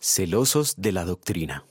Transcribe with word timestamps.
celosos 0.00 0.76
de 0.76 0.92
la 0.92 1.04
doctrina. 1.04 1.64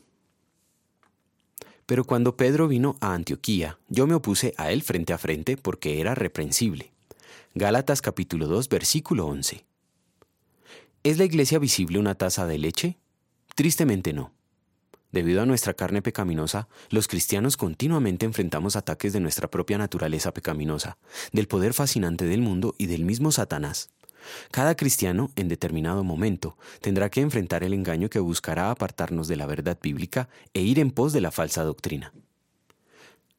Pero 1.85 2.03
cuando 2.03 2.35
Pedro 2.35 2.67
vino 2.67 2.97
a 2.99 3.13
Antioquía, 3.13 3.79
yo 3.87 4.07
me 4.07 4.15
opuse 4.15 4.53
a 4.57 4.71
él 4.71 4.83
frente 4.83 5.13
a 5.13 5.17
frente 5.17 5.55
porque 5.55 6.01
era 6.01 6.13
reprensible. 6.13 6.91
Gálatas 7.55 8.01
capítulo 8.01 8.47
2 8.47 8.67
versículo 8.67 9.25
11. 9.27 9.65
¿Es 11.03 11.17
la 11.17 11.23
iglesia 11.23 11.59
visible 11.59 11.99
una 11.99 12.15
taza 12.15 12.45
de 12.45 12.57
leche? 12.57 12.97
Tristemente 13.55 14.11
no. 14.11 14.33
Debido 15.13 15.41
a 15.41 15.45
nuestra 15.45 15.73
carne 15.73 16.01
pecaminosa, 16.01 16.67
los 16.89 17.07
cristianos 17.07 17.55
continuamente 17.55 18.25
enfrentamos 18.25 18.75
ataques 18.75 19.13
de 19.13 19.21
nuestra 19.21 19.49
propia 19.49 19.77
naturaleza 19.77 20.33
pecaminosa, 20.33 20.97
del 21.31 21.47
poder 21.47 21.73
fascinante 21.73 22.25
del 22.25 22.41
mundo 22.41 22.75
y 22.77 22.87
del 22.87 23.05
mismo 23.05 23.31
Satanás. 23.31 23.89
Cada 24.51 24.75
cristiano, 24.75 25.31
en 25.35 25.47
determinado 25.47 26.03
momento, 26.03 26.57
tendrá 26.81 27.09
que 27.09 27.21
enfrentar 27.21 27.63
el 27.63 27.73
engaño 27.73 28.09
que 28.09 28.19
buscará 28.19 28.71
apartarnos 28.71 29.27
de 29.27 29.35
la 29.35 29.45
verdad 29.45 29.77
bíblica 29.81 30.29
e 30.53 30.61
ir 30.61 30.79
en 30.79 30.91
pos 30.91 31.13
de 31.13 31.21
la 31.21 31.31
falsa 31.31 31.63
doctrina. 31.63 32.13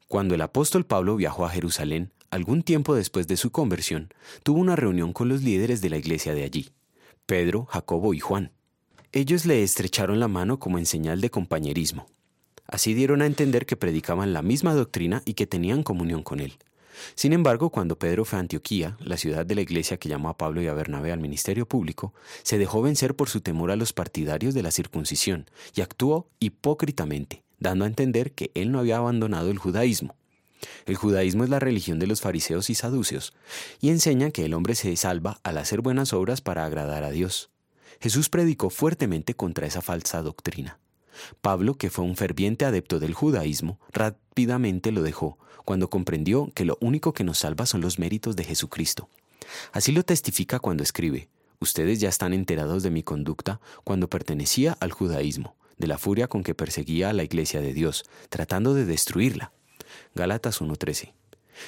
Cuando 0.07 0.35
el 0.35 0.41
apóstol 0.41 0.85
Pablo 0.85 1.15
viajó 1.15 1.45
a 1.45 1.49
Jerusalén, 1.49 2.11
algún 2.31 2.63
tiempo 2.63 2.95
después 2.95 3.27
de 3.27 3.37
su 3.37 3.51
conversión, 3.51 4.13
tuvo 4.43 4.59
una 4.59 4.75
reunión 4.75 5.13
con 5.13 5.29
los 5.29 5.43
líderes 5.43 5.81
de 5.81 5.89
la 5.89 5.97
iglesia 5.97 6.33
de 6.33 6.43
allí, 6.43 6.69
Pedro, 7.25 7.65
Jacobo 7.65 8.13
y 8.13 8.19
Juan. 8.19 8.51
Ellos 9.11 9.45
le 9.45 9.63
estrecharon 9.63 10.19
la 10.19 10.27
mano 10.27 10.59
como 10.59 10.77
en 10.77 10.85
señal 10.85 11.21
de 11.21 11.29
compañerismo. 11.29 12.07
Así 12.65 12.93
dieron 12.93 13.21
a 13.21 13.25
entender 13.25 13.65
que 13.65 13.75
predicaban 13.75 14.33
la 14.33 14.43
misma 14.43 14.75
doctrina 14.75 15.23
y 15.25 15.33
que 15.33 15.47
tenían 15.47 15.81
comunión 15.81 16.21
con 16.21 16.39
él. 16.39 16.57
Sin 17.15 17.33
embargo, 17.33 17.69
cuando 17.69 17.97
Pedro 17.97 18.25
fue 18.25 18.37
a 18.37 18.41
Antioquía, 18.41 18.97
la 18.99 19.17
ciudad 19.17 19.45
de 19.45 19.55
la 19.55 19.61
iglesia 19.61 19.97
que 19.97 20.09
llamó 20.09 20.29
a 20.29 20.37
Pablo 20.37 20.61
y 20.61 20.67
a 20.67 20.73
Bernabé 20.73 21.11
al 21.11 21.19
ministerio 21.19 21.67
público, 21.67 22.13
se 22.43 22.57
dejó 22.57 22.81
vencer 22.81 23.15
por 23.15 23.29
su 23.29 23.41
temor 23.41 23.71
a 23.71 23.75
los 23.75 23.93
partidarios 23.93 24.53
de 24.53 24.63
la 24.63 24.71
circuncisión 24.71 25.49
y 25.75 25.81
actuó 25.81 26.27
hipócritamente, 26.39 27.43
dando 27.59 27.85
a 27.85 27.87
entender 27.87 28.31
que 28.33 28.51
él 28.53 28.71
no 28.71 28.79
había 28.79 28.97
abandonado 28.97 29.51
el 29.51 29.57
judaísmo. 29.57 30.15
El 30.85 30.95
judaísmo 30.95 31.43
es 31.43 31.49
la 31.49 31.59
religión 31.59 31.99
de 31.99 32.07
los 32.07 32.21
fariseos 32.21 32.69
y 32.69 32.75
saduceos, 32.75 33.33
y 33.79 33.89
enseña 33.89 34.31
que 34.31 34.45
el 34.45 34.53
hombre 34.53 34.75
se 34.75 34.95
salva 34.95 35.39
al 35.43 35.57
hacer 35.57 35.81
buenas 35.81 36.13
obras 36.13 36.41
para 36.41 36.65
agradar 36.65 37.03
a 37.03 37.11
Dios. 37.11 37.49
Jesús 38.01 38.29
predicó 38.29 38.69
fuertemente 38.69 39.35
contra 39.35 39.67
esa 39.67 39.81
falsa 39.81 40.21
doctrina. 40.21 40.79
Pablo, 41.41 41.75
que 41.75 41.89
fue 41.89 42.05
un 42.05 42.15
ferviente 42.15 42.65
adepto 42.65 42.99
del 42.99 43.13
judaísmo, 43.13 43.79
rápidamente 43.91 44.91
lo 44.91 45.03
dejó, 45.03 45.37
cuando 45.65 45.89
comprendió 45.89 46.51
que 46.53 46.65
lo 46.65 46.77
único 46.81 47.13
que 47.13 47.23
nos 47.23 47.39
salva 47.39 47.65
son 47.65 47.81
los 47.81 47.99
méritos 47.99 48.35
de 48.35 48.43
Jesucristo. 48.43 49.09
Así 49.71 49.91
lo 49.91 50.03
testifica 50.03 50.59
cuando 50.59 50.83
escribe, 50.83 51.29
Ustedes 51.61 51.99
ya 51.99 52.07
están 52.07 52.33
enterados 52.33 52.83
de 52.83 52.89
mi 52.89 53.03
conducta 53.03 53.59
cuando 53.83 54.09
pertenecía 54.09 54.77
al 54.79 54.93
judaísmo, 54.93 55.55
de 55.77 55.87
la 55.87 55.97
furia 55.97 56.29
con 56.29 56.41
que 56.41 56.55
perseguía 56.55 57.09
a 57.09 57.13
la 57.13 57.23
iglesia 57.23 57.59
de 57.59 57.73
Dios, 57.73 58.05
tratando 58.29 58.73
de 58.73 58.85
destruirla. 58.85 59.51
Gálatas 60.15 60.61
1.13. 60.61 61.11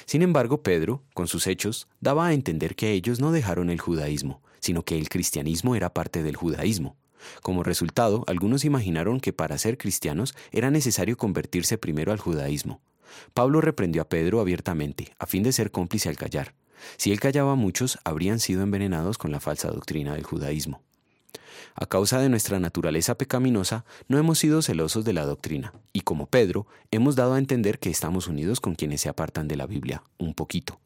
Sin 0.06 0.22
embargo, 0.22 0.62
Pedro, 0.62 1.02
con 1.12 1.28
sus 1.28 1.46
hechos, 1.46 1.88
daba 2.00 2.26
a 2.26 2.32
entender 2.32 2.74
que 2.74 2.92
ellos 2.92 3.20
no 3.20 3.32
dejaron 3.32 3.68
el 3.68 3.80
judaísmo, 3.80 4.40
sino 4.60 4.82
que 4.82 4.98
el 4.98 5.10
cristianismo 5.10 5.76
era 5.76 5.92
parte 5.92 6.22
del 6.22 6.36
judaísmo. 6.36 6.96
Como 7.42 7.62
resultado, 7.62 8.24
algunos 8.26 8.64
imaginaron 8.64 9.20
que 9.20 9.32
para 9.32 9.58
ser 9.58 9.78
cristianos 9.78 10.34
era 10.50 10.70
necesario 10.70 11.16
convertirse 11.16 11.78
primero 11.78 12.12
al 12.12 12.18
judaísmo. 12.18 12.80
Pablo 13.34 13.60
reprendió 13.60 14.02
a 14.02 14.08
Pedro 14.08 14.40
abiertamente, 14.40 15.14
a 15.18 15.26
fin 15.26 15.42
de 15.42 15.52
ser 15.52 15.70
cómplice 15.70 16.08
al 16.08 16.16
callar. 16.16 16.54
Si 16.96 17.12
él 17.12 17.20
callaba, 17.20 17.54
muchos 17.54 17.98
habrían 18.04 18.40
sido 18.40 18.62
envenenados 18.62 19.18
con 19.18 19.30
la 19.30 19.40
falsa 19.40 19.68
doctrina 19.68 20.14
del 20.14 20.24
judaísmo. 20.24 20.82
A 21.74 21.86
causa 21.86 22.20
de 22.20 22.28
nuestra 22.28 22.58
naturaleza 22.58 23.16
pecaminosa, 23.16 23.84
no 24.08 24.18
hemos 24.18 24.38
sido 24.38 24.60
celosos 24.62 25.04
de 25.04 25.14
la 25.14 25.24
doctrina, 25.24 25.72
y 25.92 26.02
como 26.02 26.26
Pedro, 26.26 26.66
hemos 26.90 27.16
dado 27.16 27.34
a 27.34 27.38
entender 27.38 27.78
que 27.78 27.90
estamos 27.90 28.28
unidos 28.28 28.60
con 28.60 28.74
quienes 28.74 29.00
se 29.00 29.08
apartan 29.08 29.48
de 29.48 29.56
la 29.56 29.66
Biblia, 29.66 30.02
un 30.18 30.34
poquito. 30.34 30.80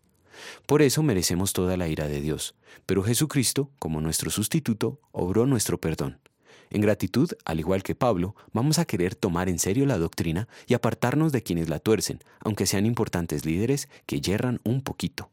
Por 0.66 0.82
eso 0.82 1.02
merecemos 1.02 1.52
toda 1.52 1.76
la 1.76 1.88
ira 1.88 2.08
de 2.08 2.20
Dios, 2.20 2.54
pero 2.86 3.02
Jesucristo, 3.02 3.70
como 3.78 4.00
nuestro 4.00 4.30
sustituto, 4.30 5.00
obró 5.12 5.46
nuestro 5.46 5.78
perdón. 5.80 6.18
En 6.70 6.80
gratitud, 6.80 7.30
al 7.44 7.60
igual 7.60 7.82
que 7.82 7.94
Pablo, 7.94 8.34
vamos 8.52 8.78
a 8.78 8.84
querer 8.84 9.14
tomar 9.14 9.48
en 9.48 9.58
serio 9.58 9.86
la 9.86 9.98
doctrina 9.98 10.48
y 10.66 10.74
apartarnos 10.74 11.32
de 11.32 11.42
quienes 11.42 11.68
la 11.68 11.78
tuercen, 11.78 12.20
aunque 12.40 12.66
sean 12.66 12.86
importantes 12.86 13.44
líderes 13.44 13.88
que 14.06 14.20
yerran 14.20 14.60
un 14.64 14.82
poquito. 14.82 15.30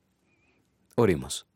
Oremos. 0.96 1.47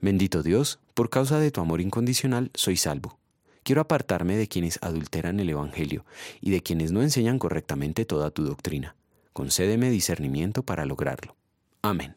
Bendito 0.00 0.42
Dios, 0.42 0.80
por 0.94 1.10
causa 1.10 1.38
de 1.38 1.50
tu 1.50 1.60
amor 1.60 1.80
incondicional 1.80 2.50
soy 2.54 2.76
salvo. 2.76 3.18
Quiero 3.62 3.80
apartarme 3.80 4.36
de 4.36 4.48
quienes 4.48 4.78
adulteran 4.82 5.40
el 5.40 5.48
Evangelio 5.48 6.04
y 6.40 6.50
de 6.50 6.62
quienes 6.62 6.92
no 6.92 7.02
enseñan 7.02 7.38
correctamente 7.38 8.04
toda 8.04 8.30
tu 8.30 8.44
doctrina. 8.44 8.94
Concédeme 9.32 9.90
discernimiento 9.90 10.62
para 10.62 10.84
lograrlo. 10.84 11.34
Amén. 11.80 12.14